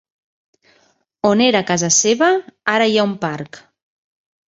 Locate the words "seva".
1.99-2.33